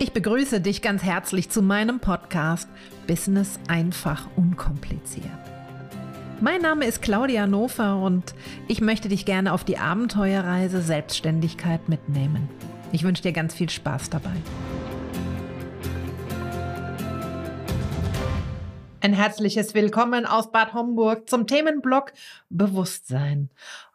Ich 0.00 0.12
begrüße 0.12 0.60
dich 0.60 0.80
ganz 0.80 1.02
herzlich 1.02 1.50
zu 1.50 1.60
meinem 1.60 1.98
Podcast 1.98 2.68
Business 3.08 3.58
einfach 3.66 4.28
unkompliziert. 4.36 5.26
Mein 6.40 6.62
Name 6.62 6.84
ist 6.84 7.02
Claudia 7.02 7.48
Nofer 7.48 8.00
und 8.00 8.32
ich 8.68 8.80
möchte 8.80 9.08
dich 9.08 9.24
gerne 9.24 9.52
auf 9.52 9.64
die 9.64 9.76
Abenteuerreise 9.76 10.82
Selbstständigkeit 10.82 11.88
mitnehmen. 11.88 12.48
Ich 12.92 13.02
wünsche 13.02 13.24
dir 13.24 13.32
ganz 13.32 13.54
viel 13.54 13.68
Spaß 13.68 14.08
dabei. 14.10 14.36
Ein 19.00 19.14
herzliches 19.14 19.74
Willkommen 19.74 20.26
aus 20.26 20.52
Bad 20.52 20.74
Homburg 20.74 21.28
zum 21.28 21.48
Themenblock 21.48 22.12
Bewusstsein. 22.50 23.50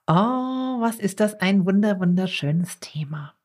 Oh, 0.05 0.81
was 0.81 0.97
ist 0.97 1.21
das 1.21 1.35
ein 1.35 1.65
wunder 1.65 2.01
wunderschönes 2.01 2.81
Thema. 2.81 3.35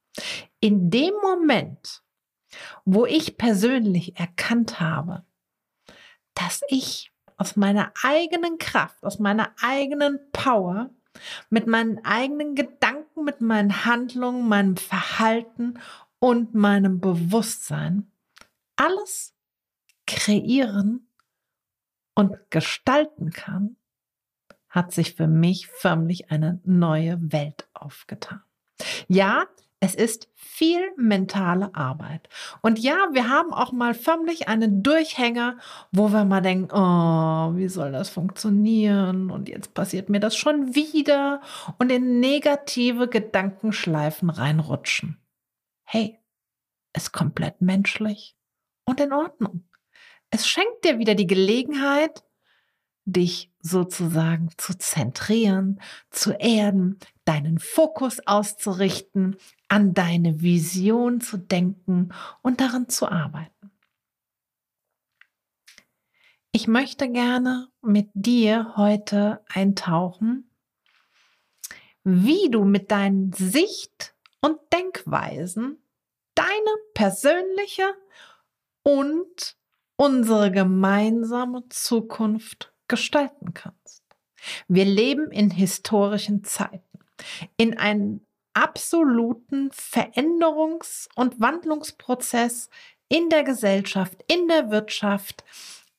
In 0.58 0.90
dem 0.90 1.12
Moment, 1.22 2.02
wo 2.84 3.06
ich 3.06 3.36
persönlich 3.36 4.18
erkannt 4.18 4.80
habe, 4.80 5.24
dass 6.34 6.62
ich 6.68 7.12
aus 7.36 7.56
meiner 7.56 7.92
eigenen 8.02 8.58
Kraft, 8.58 9.04
aus 9.04 9.18
meiner 9.18 9.52
eigenen 9.62 10.18
Power, 10.32 10.90
mit 11.50 11.66
meinen 11.66 12.04
eigenen 12.04 12.54
Gedanken, 12.54 13.24
mit 13.24 13.40
meinen 13.40 13.84
Handlungen, 13.84 14.48
meinem 14.48 14.76
Verhalten 14.76 15.78
und 16.18 16.54
meinem 16.54 17.00
Bewusstsein 17.00 18.10
alles 18.76 19.34
kreieren 20.06 21.08
und 22.14 22.36
gestalten 22.50 23.30
kann, 23.30 23.76
hat 24.68 24.92
sich 24.92 25.14
für 25.14 25.26
mich 25.26 25.66
förmlich 25.68 26.30
eine 26.30 26.60
neue 26.64 27.18
Welt 27.32 27.68
aufgetan. 27.74 28.42
Ja, 29.08 29.46
es 29.80 29.94
ist 29.94 30.28
viel 30.34 30.80
mentale 30.96 31.72
Arbeit. 31.74 32.28
Und 32.62 32.80
ja, 32.80 33.08
wir 33.12 33.28
haben 33.28 33.52
auch 33.52 33.70
mal 33.70 33.94
förmlich 33.94 34.48
einen 34.48 34.82
Durchhänger, 34.82 35.58
wo 35.92 36.12
wir 36.12 36.24
mal 36.24 36.40
denken, 36.40 36.72
oh, 36.72 37.56
wie 37.56 37.68
soll 37.68 37.92
das 37.92 38.10
funktionieren? 38.10 39.30
Und 39.30 39.48
jetzt 39.48 39.74
passiert 39.74 40.08
mir 40.08 40.18
das 40.18 40.36
schon 40.36 40.74
wieder 40.74 41.40
und 41.78 41.92
in 41.92 42.18
negative 42.18 43.08
Gedankenschleifen 43.08 44.30
reinrutschen. 44.30 45.18
Hey, 45.84 46.18
ist 46.96 47.12
komplett 47.12 47.60
menschlich 47.60 48.36
und 48.84 49.00
in 49.00 49.12
Ordnung. 49.12 49.68
Es 50.30 50.48
schenkt 50.48 50.84
dir 50.84 50.98
wieder 50.98 51.14
die 51.14 51.26
Gelegenheit, 51.26 52.24
dich 53.04 53.50
sozusagen 53.60 54.50
zu 54.58 54.76
zentrieren, 54.76 55.80
zu 56.10 56.32
erden, 56.32 56.98
deinen 57.24 57.58
Fokus 57.58 58.20
auszurichten, 58.26 59.36
an 59.68 59.94
deine 59.94 60.40
Vision 60.40 61.20
zu 61.20 61.36
denken 61.36 62.10
und 62.42 62.60
daran 62.60 62.88
zu 62.88 63.06
arbeiten. 63.06 63.70
Ich 66.52 66.66
möchte 66.66 67.10
gerne 67.10 67.68
mit 67.82 68.08
dir 68.14 68.74
heute 68.76 69.44
eintauchen, 69.48 70.50
wie 72.02 72.50
du 72.50 72.64
mit 72.64 72.90
deinen 72.90 73.32
Sicht- 73.32 74.14
und 74.40 74.58
Denkweisen 74.72 75.78
deine 76.34 76.76
persönliche 76.94 77.94
und 78.82 79.56
unsere 79.96 80.50
gemeinsame 80.50 81.68
Zukunft 81.68 82.72
gestalten 82.86 83.52
kannst. 83.54 84.04
Wir 84.68 84.84
leben 84.84 85.30
in 85.32 85.50
historischen 85.50 86.44
Zeiten, 86.44 87.00
in 87.56 87.76
einem 87.76 88.24
absoluten 88.62 89.70
Veränderungs- 89.70 91.08
und 91.14 91.40
Wandlungsprozess 91.40 92.70
in 93.08 93.30
der 93.30 93.44
Gesellschaft, 93.44 94.24
in 94.26 94.48
der 94.48 94.70
Wirtschaft, 94.70 95.44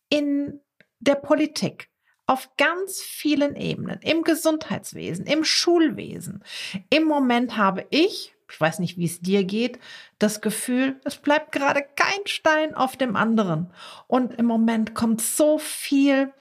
in 0.10 0.60
der 1.00 1.16
Politik, 1.16 1.90
auf 2.28 2.50
ganz 2.58 3.02
vielen 3.02 3.56
Ebenen, 3.56 4.00
im 4.02 4.24
Gesundheitswesen, 4.24 5.26
im 5.26 5.44
Schulwesen. 5.44 6.44
Im 6.90 7.06
Moment 7.06 7.58
habe 7.58 7.88
ich, 7.90 8.36
ich 8.52 8.62
weiß 8.62 8.80
nicht, 8.80 8.98
wie 8.98 9.06
es 9.06 9.22
dir 9.22 9.46
geht, 9.46 9.80
das 10.20 10.42
Gefühl, 10.42 11.00
es 11.06 11.18
bleibt 11.18 11.52
gerade 11.52 11.84
kein 11.96 12.26
Stein 12.26 12.76
auf 12.76 12.98
dem 12.98 13.16
anderen. 13.16 13.74
Und 14.08 14.36
im 14.36 14.46
Moment 14.46 14.94
kommt 14.94 15.22
so 15.22 15.58
viel 15.58 16.34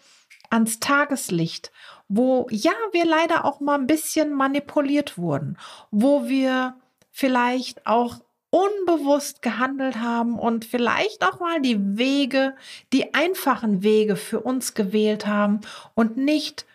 ans 0.50 0.80
Tageslicht 0.80 1.70
wo 2.08 2.46
ja, 2.50 2.72
wir 2.92 3.04
leider 3.04 3.44
auch 3.44 3.60
mal 3.60 3.78
ein 3.78 3.86
bisschen 3.86 4.32
manipuliert 4.32 5.18
wurden, 5.18 5.58
wo 5.90 6.26
wir 6.26 6.76
vielleicht 7.10 7.86
auch 7.86 8.20
unbewusst 8.50 9.42
gehandelt 9.42 9.96
haben 9.96 10.38
und 10.38 10.64
vielleicht 10.64 11.22
auch 11.22 11.38
mal 11.38 11.60
die 11.60 11.98
Wege, 11.98 12.56
die 12.92 13.12
einfachen 13.12 13.82
Wege 13.82 14.16
für 14.16 14.40
uns 14.40 14.74
gewählt 14.74 15.26
haben 15.26 15.60
und 15.94 16.16
nicht 16.16 16.66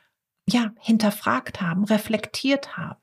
ja 0.47 0.71
hinterfragt 0.79 1.61
haben, 1.61 1.83
reflektiert 1.85 2.77
haben, 2.77 3.01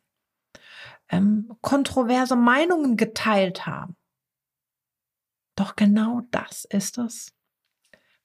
ähm, 1.09 1.57
kontroverse 1.63 2.37
Meinungen 2.37 2.97
geteilt 2.97 3.67
haben. 3.67 3.97
Doch 5.57 5.75
genau 5.75 6.23
das 6.31 6.65
ist 6.65 6.99
es, 6.99 7.33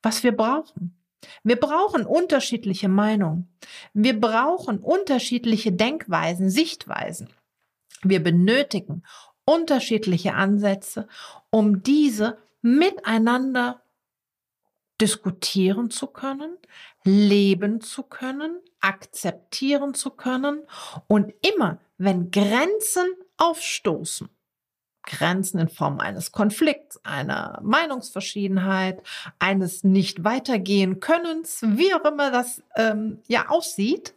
was 0.03 0.23
wir 0.23 0.35
brauchen. 0.35 0.94
Wir 1.43 1.59
brauchen 1.59 2.05
unterschiedliche 2.05 2.87
Meinungen. 2.87 3.47
Wir 3.93 4.19
brauchen 4.19 4.79
unterschiedliche 4.79 5.71
Denkweisen, 5.71 6.49
Sichtweisen. 6.49 7.29
Wir 8.03 8.23
benötigen 8.23 9.03
unterschiedliche 9.45 10.33
Ansätze, 10.33 11.07
um 11.49 11.83
diese 11.83 12.37
miteinander 12.61 13.81
diskutieren 14.99 15.91
zu 15.91 16.07
können, 16.07 16.57
leben 17.03 17.81
zu 17.81 18.03
können, 18.03 18.59
akzeptieren 18.79 19.93
zu 19.93 20.11
können 20.11 20.63
und 21.07 21.33
immer, 21.41 21.79
wenn 21.97 22.31
Grenzen 22.31 23.07
aufstoßen, 23.37 24.29
Grenzen 25.05 25.59
in 25.59 25.69
Form 25.69 25.99
eines 25.99 26.31
Konflikts, 26.31 26.99
einer 27.03 27.59
Meinungsverschiedenheit, 27.63 29.01
eines 29.39 29.83
nicht 29.83 30.23
weitergehen 30.23 30.99
Könnens, 30.99 31.61
wie 31.63 31.93
auch 31.93 32.05
immer 32.05 32.31
das 32.31 32.63
ähm, 32.75 33.19
ja 33.27 33.49
aussieht, 33.49 34.13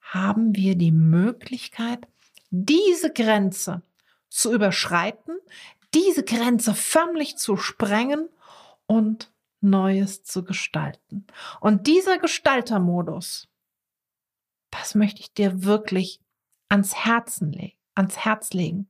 haben 0.00 0.54
wir 0.54 0.76
die 0.76 0.92
Möglichkeit, 0.92 2.06
diese 2.50 3.12
Grenze 3.12 3.82
zu 4.28 4.52
überschreiten, 4.52 5.36
diese 5.94 6.24
Grenze 6.24 6.74
förmlich 6.74 7.36
zu 7.36 7.56
sprengen 7.56 8.28
und 8.86 9.30
Neues 9.60 10.24
zu 10.24 10.44
gestalten. 10.44 11.26
Und 11.60 11.86
dieser 11.86 12.18
Gestaltermodus, 12.18 13.48
das 14.70 14.94
möchte 14.94 15.20
ich 15.20 15.32
dir 15.32 15.64
wirklich 15.64 16.20
ans 16.68 16.94
Herzen 16.94 17.52
legen, 17.52 17.76
ans 17.94 18.18
Herz 18.18 18.52
legen 18.52 18.88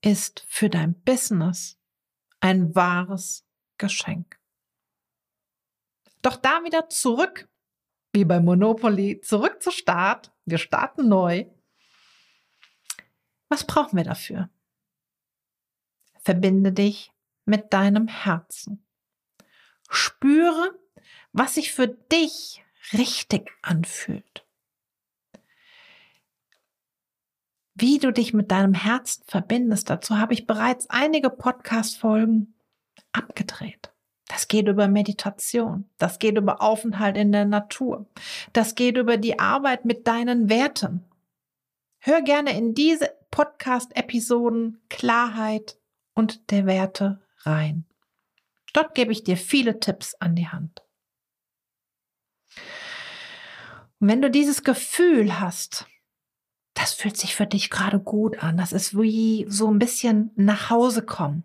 ist 0.00 0.44
für 0.48 0.68
dein 0.70 1.00
Business 1.02 1.78
ein 2.40 2.74
wahres 2.74 3.46
Geschenk. 3.78 4.38
Doch 6.22 6.36
da 6.36 6.64
wieder 6.64 6.88
zurück, 6.88 7.48
wie 8.12 8.24
bei 8.24 8.40
Monopoly, 8.40 9.20
zurück 9.20 9.62
zu 9.62 9.70
Start. 9.70 10.32
Wir 10.44 10.58
starten 10.58 11.08
neu. 11.08 11.46
Was 13.48 13.66
brauchen 13.66 13.96
wir 13.96 14.04
dafür? 14.04 14.50
Verbinde 16.20 16.72
dich 16.72 17.12
mit 17.44 17.72
deinem 17.72 18.06
Herzen. 18.08 18.86
Spüre, 19.88 20.78
was 21.32 21.54
sich 21.54 21.72
für 21.72 21.88
dich 21.88 22.62
richtig 22.92 23.50
anfühlt. 23.62 24.46
Wie 27.80 27.98
du 27.98 28.12
dich 28.12 28.34
mit 28.34 28.50
deinem 28.50 28.74
Herzen 28.74 29.24
verbindest. 29.26 29.88
Dazu 29.88 30.18
habe 30.18 30.34
ich 30.34 30.46
bereits 30.46 30.88
einige 30.90 31.30
Podcast-Folgen 31.30 32.54
abgedreht. 33.12 33.90
Das 34.28 34.46
geht 34.46 34.68
über 34.68 34.86
Meditation. 34.86 35.88
Das 35.98 36.18
geht 36.18 36.36
über 36.36 36.62
Aufenthalt 36.62 37.16
in 37.16 37.32
der 37.32 37.46
Natur. 37.46 38.06
Das 38.52 38.74
geht 38.74 38.96
über 38.96 39.16
die 39.16 39.38
Arbeit 39.38 39.84
mit 39.84 40.06
deinen 40.06 40.48
Werten. 40.48 41.04
Hör 41.98 42.22
gerne 42.22 42.56
in 42.56 42.74
diese 42.74 43.12
Podcast-Episoden 43.30 44.80
Klarheit 44.88 45.78
und 46.14 46.50
der 46.50 46.66
Werte 46.66 47.20
rein. 47.40 47.86
Dort 48.72 48.94
gebe 48.94 49.10
ich 49.10 49.24
dir 49.24 49.36
viele 49.36 49.80
Tipps 49.80 50.14
an 50.14 50.36
die 50.36 50.48
Hand. 50.48 50.82
Und 53.98 54.08
wenn 54.08 54.22
du 54.22 54.30
dieses 54.30 54.62
Gefühl 54.62 55.40
hast, 55.40 55.86
das 56.80 56.94
fühlt 56.94 57.16
sich 57.16 57.36
für 57.36 57.46
dich 57.46 57.70
gerade 57.70 58.00
gut 58.00 58.42
an. 58.42 58.56
Das 58.56 58.72
ist 58.72 58.96
wie 58.98 59.46
so 59.48 59.70
ein 59.70 59.78
bisschen 59.78 60.30
nach 60.36 60.70
Hause 60.70 61.02
kommen. 61.02 61.44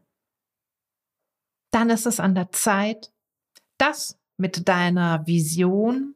Dann 1.71 1.89
ist 1.89 2.05
es 2.05 2.19
an 2.19 2.35
der 2.35 2.51
Zeit, 2.51 3.11
das 3.77 4.17
mit 4.37 4.67
deiner 4.67 5.27
Vision 5.27 6.15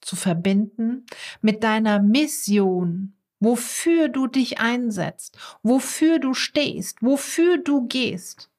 zu 0.00 0.16
verbinden, 0.16 1.04
mit 1.40 1.64
deiner 1.64 2.00
Mission 2.00 3.16
wofür 3.40 4.08
du 4.08 4.26
dich 4.26 4.60
einsetzt, 4.60 5.36
wofür 5.62 6.18
du 6.18 6.34
stehst, 6.34 7.02
wofür 7.02 7.58
du 7.58 7.86
gehst. 7.86 8.50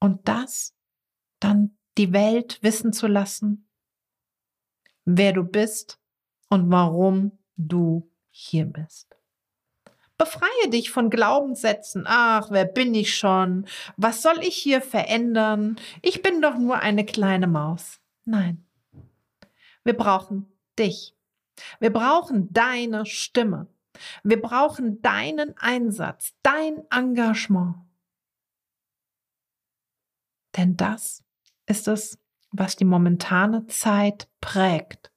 Und 0.00 0.28
das 0.28 0.74
dann 1.38 1.76
die 1.96 2.12
Welt 2.12 2.58
wissen 2.62 2.92
zu 2.92 3.06
lassen, 3.06 3.68
wer 5.04 5.32
du 5.32 5.44
bist 5.44 6.00
und 6.48 6.70
warum 6.70 7.38
du 7.56 8.11
hier 8.42 8.66
bist. 8.66 9.16
Befreie 10.18 10.70
dich 10.70 10.90
von 10.90 11.10
Glaubenssätzen. 11.10 12.04
Ach, 12.06 12.50
wer 12.50 12.64
bin 12.64 12.94
ich 12.94 13.16
schon? 13.16 13.66
Was 13.96 14.22
soll 14.22 14.38
ich 14.40 14.56
hier 14.56 14.80
verändern? 14.80 15.76
Ich 16.00 16.22
bin 16.22 16.40
doch 16.40 16.56
nur 16.56 16.78
eine 16.78 17.04
kleine 17.04 17.46
Maus. 17.46 17.98
Nein. 18.24 18.64
Wir 19.84 19.96
brauchen 19.96 20.46
dich. 20.78 21.16
Wir 21.80 21.92
brauchen 21.92 22.52
deine 22.52 23.04
Stimme. 23.04 23.66
Wir 24.22 24.40
brauchen 24.40 25.02
deinen 25.02 25.56
Einsatz, 25.56 26.34
dein 26.42 26.82
Engagement. 26.90 27.76
Denn 30.56 30.76
das 30.76 31.24
ist 31.66 31.88
es, 31.88 32.18
was 32.50 32.76
die 32.76 32.84
momentane 32.84 33.66
Zeit 33.66 34.28
prägt. 34.40 35.10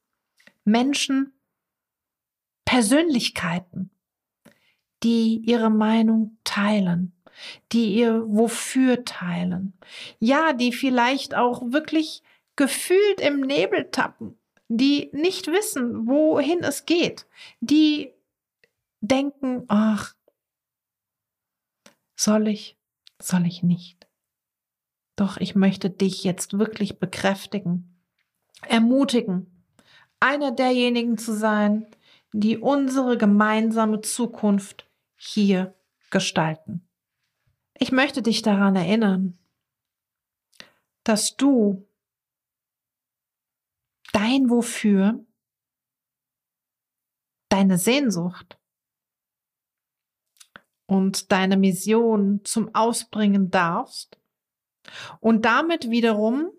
Menschen, 0.63 1.34
Persönlichkeiten, 2.75 3.89
die 5.01 5.37
ihre 5.37 5.69
Meinung 5.69 6.37
teilen, 6.43 7.13
die 7.71 7.95
ihr 7.95 8.27
Wofür 8.27 9.05
teilen. 9.05 9.79
Ja, 10.19 10.51
die 10.51 10.73
vielleicht 10.73 11.35
auch 11.35 11.71
wirklich 11.71 12.21
gefühlt 12.57 13.21
im 13.21 13.39
Nebel 13.39 13.91
tappen, 13.91 14.37
die 14.67 15.09
nicht 15.13 15.47
wissen, 15.47 16.05
wohin 16.05 16.65
es 16.65 16.85
geht, 16.85 17.27
die 17.61 18.11
denken, 18.99 19.63
ach, 19.69 20.13
soll 22.17 22.49
ich, 22.49 22.77
soll 23.21 23.45
ich 23.45 23.63
nicht. 23.63 24.05
Doch 25.15 25.37
ich 25.37 25.55
möchte 25.55 25.89
dich 25.89 26.25
jetzt 26.25 26.59
wirklich 26.59 26.99
bekräftigen, 26.99 28.01
ermutigen, 28.67 29.63
einer 30.19 30.51
derjenigen 30.51 31.17
zu 31.17 31.33
sein, 31.33 31.87
die 32.37 32.57
unsere 32.57 33.17
gemeinsame 33.17 34.01
Zukunft 34.01 34.89
hier 35.15 35.73
gestalten. 36.11 36.85
Ich 37.77 37.93
möchte 37.93 38.21
dich 38.21 38.41
daran 38.41 38.75
erinnern, 38.75 39.37
dass 41.05 41.37
du 41.37 41.87
dein 44.11 44.49
Wofür, 44.49 45.25
deine 47.47 47.77
Sehnsucht 47.77 48.59
und 50.87 51.31
deine 51.31 51.55
Mission 51.55 52.41
zum 52.43 52.75
Ausbringen 52.75 53.49
darfst 53.49 54.19
und 55.21 55.45
damit 55.45 55.89
wiederum, 55.89 56.51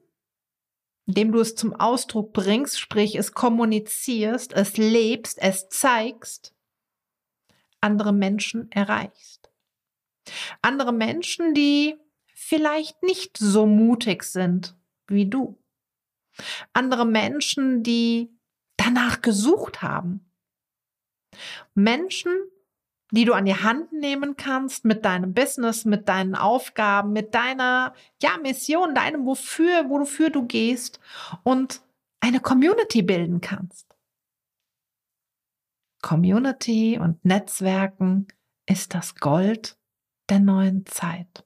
indem 1.06 1.32
du 1.32 1.41
es 1.41 1.55
zum 1.55 1.75
Ausdruck 1.75 2.32
bringst, 2.32 2.79
sprich 2.79 3.14
es 3.17 3.32
kommunizierst, 3.32 4.53
es 4.53 4.76
lebst, 4.76 5.38
es 5.41 5.69
zeigst, 5.69 6.55
andere 7.81 8.12
Menschen 8.12 8.70
erreichst. 8.73 9.50
Andere 10.61 10.93
Menschen, 10.93 11.55
die 11.55 11.97
vielleicht 12.35 13.03
nicht 13.03 13.37
so 13.37 13.67
mutig 13.67 14.25
sind 14.25 14.76
wie 15.06 15.26
du. 15.26 15.62
Andere 16.73 17.06
Menschen, 17.06 17.82
die 17.82 18.37
danach 18.76 19.23
gesucht 19.23 19.82
haben. 19.82 20.32
Menschen, 21.75 22.32
die 23.12 23.25
du 23.25 23.32
an 23.32 23.44
die 23.44 23.55
Hand 23.55 23.93
nehmen 23.93 24.37
kannst 24.37 24.85
mit 24.85 25.05
deinem 25.05 25.32
Business, 25.32 25.85
mit 25.85 26.08
deinen 26.08 26.35
Aufgaben, 26.35 27.12
mit 27.12 27.35
deiner 27.35 27.94
ja, 28.20 28.37
Mission, 28.43 28.94
deinem 28.94 29.26
Wofür, 29.26 29.88
wofür 29.88 30.31
du 30.31 30.47
gehst 30.47 31.00
und 31.44 31.82
eine 32.20 32.41
Community 32.41 33.03
bilden 33.03 33.41
kannst. 33.41 33.87
Community 36.03 36.99
und 36.99 37.25
Netzwerken 37.25 38.26
ist 38.67 38.94
das 38.94 39.14
Gold 39.17 39.79
der 40.29 40.41
neuen 40.41 40.87
Zeit. 40.87 41.44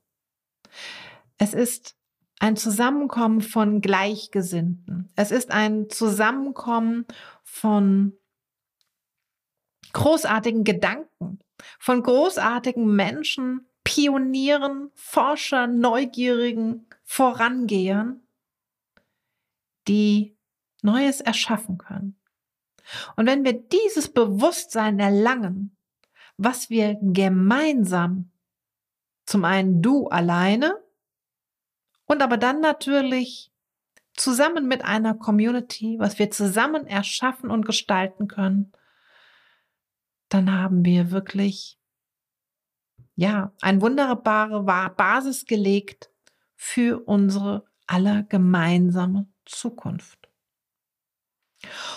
Es 1.39 1.55
ist 1.55 1.97
ein 2.39 2.57
Zusammenkommen 2.57 3.43
von 3.43 3.81
Gleichgesinnten. 3.83 5.11
Es 5.15 5.31
ist 5.31 5.51
ein 5.51 5.91
Zusammenkommen 5.91 7.07
von 7.43 8.15
großartigen 9.93 10.65
Gedanken, 10.65 11.39
von 11.79 12.03
großartigen 12.03 12.95
Menschen, 12.95 13.67
Pionieren, 13.85 14.91
Forschern, 14.95 15.81
Neugierigen, 15.81 16.87
Vorangehern, 17.03 18.21
die 19.89 20.37
Neues 20.83 21.21
erschaffen 21.21 21.79
können. 21.79 22.17
Und 23.17 23.27
wenn 23.27 23.45
wir 23.45 23.55
dieses 23.55 24.13
Bewusstsein 24.13 24.99
erlangen, 24.99 25.77
was 26.37 26.71
wir 26.71 26.99
gemeinsam, 27.01 28.31
zum 29.27 29.45
einen 29.45 29.83
du 29.83 30.09
alleine 30.09 30.79
und 32.07 32.23
aber 32.23 32.37
dann 32.37 32.61
natürlich 32.61 33.53
zusammen 34.15 34.67
mit 34.67 34.85
einer 34.85 35.15
Community, 35.15 35.99
was 35.99 36.19
wir 36.19 36.31
zusammen 36.31 36.87
erschaffen 36.87 37.51
und 37.51 37.65
gestalten 37.65 38.29
können, 38.29 38.73
dann 40.31 40.53
haben 40.53 40.85
wir 40.85 41.11
wirklich, 41.11 41.79
ja, 43.17 43.53
eine 43.61 43.81
wunderbare 43.83 44.63
Basis 44.63 45.45
gelegt 45.45 46.11
für 46.57 47.01
unsere 47.07 47.65
aller 47.87 48.23
gemeinsame 48.23 49.29
Zukunft. 49.45 50.31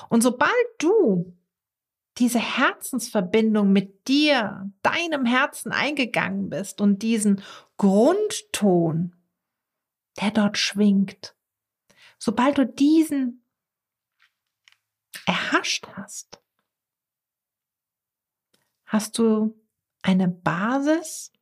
Und 0.10 0.22
sobald 0.22 0.52
du 0.80 1.38
diese 2.18 2.40
Herzensverbindung 2.40 3.72
mit 3.72 4.08
dir, 4.08 4.72
deinem 4.82 5.26
Herzen 5.26 5.72
eingegangen 5.72 6.50
bist 6.50 6.82
und 6.82 7.02
diesen 7.02 7.42
Grundton, 7.78 9.16
der 10.20 10.32
dort 10.32 10.58
schwingt, 10.58 11.36
sobald 12.20 12.58
du 12.58 12.66
diesen 12.66 13.46
erhascht 15.26 15.88
hast, 15.94 16.43
hast 18.94 19.18
du 19.18 19.60
eine 20.04 20.28
Basis, 20.28 21.34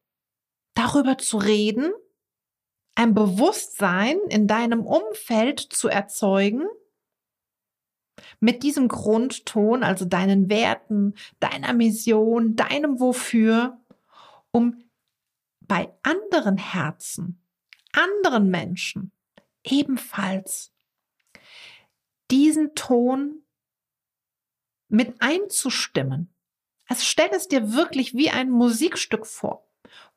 darüber 0.73 1.17
zu 1.17 1.37
reden, 1.37 1.91
ein 2.95 3.13
Bewusstsein 3.13 4.17
in 4.29 4.47
deinem 4.47 4.85
Umfeld 4.85 5.59
zu 5.59 5.89
erzeugen, 5.89 6.65
mit 8.39 8.63
diesem 8.63 8.87
Grundton, 8.87 9.83
also 9.83 10.05
deinen 10.05 10.49
Werten, 10.49 11.15
deiner 11.41 11.73
Mission, 11.73 12.55
deinem 12.55 13.01
Wofür, 13.01 13.81
um 14.51 14.89
bei 15.59 15.93
anderen 16.03 16.57
Herzen, 16.57 17.43
anderen 17.91 18.49
Menschen 18.49 19.11
ebenfalls 19.63 20.71
diesen 22.29 22.75
Ton 22.75 23.43
mit 24.87 25.21
einzustimmen. 25.21 26.30
Also 26.91 27.03
stell 27.05 27.29
es 27.31 27.47
dir 27.47 27.71
wirklich 27.71 28.15
wie 28.15 28.31
ein 28.31 28.49
Musikstück 28.49 29.25
vor, 29.25 29.65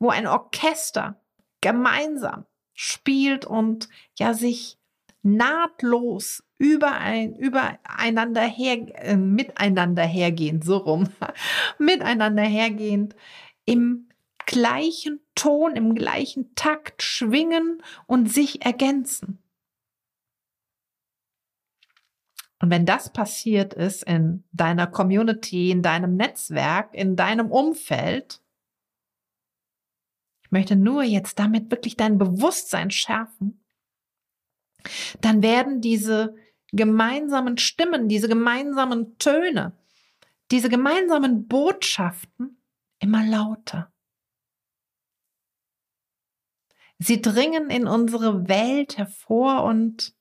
wo 0.00 0.10
ein 0.10 0.26
Orchester 0.26 1.22
gemeinsam 1.60 2.46
spielt 2.72 3.44
und 3.44 3.88
ja 4.18 4.34
sich 4.34 4.76
nahtlos 5.22 6.42
überein, 6.58 7.36
übereinander 7.36 8.42
her, 8.42 8.88
äh, 8.96 9.14
miteinander 9.14 10.02
hergehend, 10.02 10.64
so 10.64 10.78
rum, 10.78 11.08
miteinander 11.78 12.42
hergehend, 12.42 13.14
im 13.66 14.08
gleichen 14.44 15.20
Ton, 15.36 15.76
im 15.76 15.94
gleichen 15.94 16.56
Takt 16.56 17.04
schwingen 17.04 17.84
und 18.08 18.32
sich 18.32 18.64
ergänzen. 18.64 19.43
Und 22.61 22.70
wenn 22.70 22.87
das 22.87 23.12
passiert 23.12 23.75
ist 23.75 24.04
in 24.04 24.44
deiner 24.52 24.87
Community, 24.87 25.70
in 25.70 25.82
deinem 25.82 26.16
Netzwerk, 26.16 26.94
in 26.94 27.16
deinem 27.16 27.50
Umfeld, 27.50 28.40
ich 30.44 30.50
möchte 30.50 30.76
nur 30.76 31.02
jetzt 31.02 31.38
damit 31.38 31.70
wirklich 31.70 31.96
dein 31.96 32.16
Bewusstsein 32.16 32.90
schärfen, 32.90 33.64
dann 35.20 35.42
werden 35.42 35.80
diese 35.80 36.37
gemeinsamen 36.73 37.58
Stimmen, 37.58 38.08
diese 38.08 38.28
gemeinsamen 38.28 39.18
Töne, 39.18 39.76
diese 40.50 40.68
gemeinsamen 40.68 41.46
Botschaften 41.46 42.62
immer 42.99 43.25
lauter. 43.25 43.92
Sie 46.99 47.20
dringen 47.20 47.70
in 47.70 47.87
unsere 47.87 48.49
Welt 48.49 48.96
hervor 48.96 49.64
und 49.64 50.14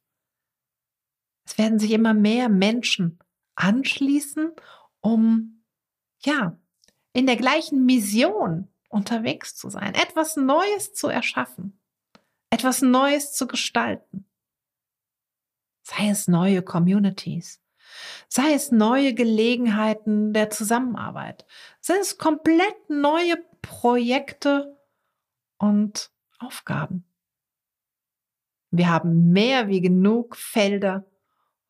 es 1.45 1.57
werden 1.57 1.79
sich 1.79 1.91
immer 1.91 2.13
mehr 2.13 2.49
Menschen 2.49 3.19
anschließen, 3.55 4.51
um 5.01 5.63
ja, 6.19 6.57
in 7.13 7.27
der 7.27 7.35
gleichen 7.35 7.85
Mission 7.85 8.69
unterwegs 8.89 9.55
zu 9.55 9.69
sein, 9.69 9.93
etwas 9.95 10.35
Neues 10.35 10.93
zu 10.93 11.07
erschaffen, 11.07 11.79
etwas 12.49 12.81
Neues 12.81 13.33
zu 13.33 13.47
gestalten. 13.47 14.25
Sei 15.83 16.09
es 16.09 16.27
neue 16.27 16.61
Communities, 16.61 17.61
sei 18.29 18.53
es 18.53 18.71
neue 18.71 19.13
Gelegenheiten 19.13 20.33
der 20.33 20.49
Zusammenarbeit, 20.49 21.45
sei 21.81 21.95
es 21.95 22.17
komplett 22.17 22.89
neue 22.89 23.35
Projekte 23.61 24.77
und 25.57 26.11
Aufgaben. 26.39 27.05
Wir 28.71 28.89
haben 28.89 29.31
mehr 29.31 29.67
wie 29.67 29.81
genug 29.81 30.35
Felder, 30.35 31.05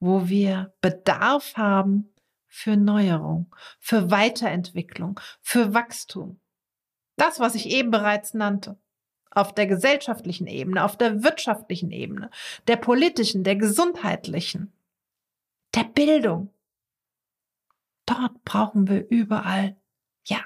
wo 0.04 0.28
wir 0.28 0.74
Bedarf 0.82 1.56
haben 1.56 2.14
für 2.48 2.76
Neuerung, 2.76 3.56
für 3.80 4.12
Weiterentwicklung, 4.12 5.20
für 5.42 5.74
Wachstum. 5.74 6.42
Das, 7.16 7.40
was 7.40 7.56
ich 7.56 7.68
eben 7.70 7.90
bereits 7.90 8.34
nannte. 8.34 8.78
Auf 9.32 9.56
der 9.56 9.66
gesellschaftlichen 9.66 10.46
Ebene, 10.46 10.84
auf 10.84 10.98
der 10.98 11.24
wirtschaftlichen 11.24 11.90
Ebene, 11.92 12.30
der 12.68 12.76
politischen, 12.76 13.44
der 13.44 13.56
gesundheitlichen, 13.56 14.74
der 15.74 15.86
Bildung. 15.86 16.54
Dort 18.06 18.44
brauchen 18.44 18.90
wir 18.90 19.08
überall, 19.10 19.78
ja, 20.26 20.42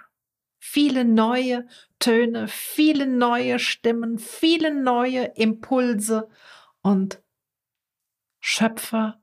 viele 0.59 1.03
neue 1.03 1.67
Töne, 1.97 2.47
viele 2.47 3.07
neue 3.07 3.57
Stimmen, 3.57 4.19
viele 4.19 4.71
neue 4.71 5.23
Impulse 5.35 6.29
und 6.81 7.23
Schöpfer 8.39 9.19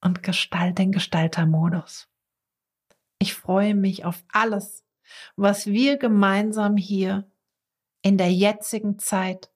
und 0.00 0.22
Gestalt, 0.22 0.78
den 0.78 0.92
Gestaltermodus. 0.92 2.08
Ich 3.18 3.34
freue 3.34 3.74
mich 3.74 4.04
auf 4.04 4.24
alles, 4.32 4.84
was 5.36 5.66
wir 5.66 5.96
gemeinsam 5.96 6.76
hier 6.76 7.30
in 8.02 8.18
der 8.18 8.32
jetzigen 8.32 8.98
Zeit 8.98 9.50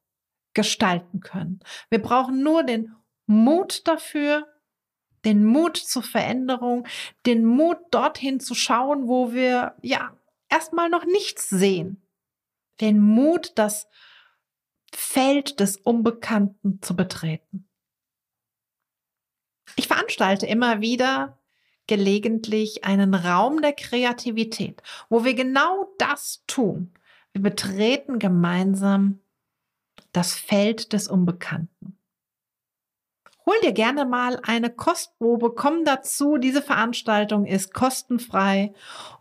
gestalten 0.54 1.20
können. 1.20 1.60
Wir 1.88 2.02
brauchen 2.02 2.42
nur 2.42 2.64
den 2.64 2.94
Mut 3.26 3.86
dafür, 3.86 4.46
den 5.24 5.44
Mut 5.44 5.76
zur 5.76 6.02
Veränderung, 6.02 6.86
den 7.26 7.44
Mut 7.44 7.78
dorthin 7.90 8.40
zu 8.40 8.54
schauen, 8.54 9.06
wo 9.06 9.32
wir 9.32 9.76
ja 9.82 10.16
erstmal 10.48 10.88
noch 10.88 11.04
nichts 11.04 11.48
sehen. 11.48 12.02
Den 12.80 12.98
Mut, 12.98 13.52
das 13.56 13.86
Feld 14.92 15.60
des 15.60 15.76
Unbekannten 15.76 16.80
zu 16.82 16.96
betreten. 16.96 17.69
Ich 19.76 19.88
veranstalte 19.88 20.46
immer 20.46 20.80
wieder 20.80 21.38
gelegentlich 21.86 22.84
einen 22.84 23.14
Raum 23.14 23.62
der 23.62 23.72
Kreativität, 23.72 24.82
wo 25.08 25.24
wir 25.24 25.34
genau 25.34 25.88
das 25.98 26.42
tun. 26.46 26.92
Wir 27.32 27.42
betreten 27.42 28.18
gemeinsam 28.18 29.20
das 30.12 30.34
Feld 30.34 30.92
des 30.92 31.08
Unbekannten. 31.08 31.96
Hol 33.46 33.54
dir 33.62 33.72
gerne 33.72 34.04
mal 34.04 34.38
eine 34.44 34.68
Kostprobe, 34.70 35.54
komm 35.54 35.84
dazu. 35.84 36.36
Diese 36.36 36.62
Veranstaltung 36.62 37.46
ist 37.46 37.74
kostenfrei 37.74 38.72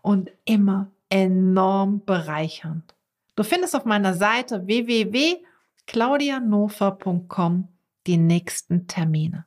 und 0.02 0.30
immer 0.44 0.92
enorm 1.08 2.04
bereichernd. 2.04 2.94
Du 3.34 3.42
findest 3.42 3.74
auf 3.74 3.84
meiner 3.84 4.14
Seite 4.14 4.68
www.claudianofer.com 4.68 7.66
die 8.06 8.18
nächsten 8.18 8.86
Termine. 8.86 9.46